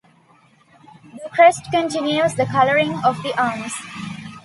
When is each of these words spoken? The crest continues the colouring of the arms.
The 1.13 1.29
crest 1.29 1.65
continues 1.69 2.33
the 2.33 2.47
colouring 2.47 2.91
of 3.05 3.21
the 3.21 3.39
arms. 3.39 3.73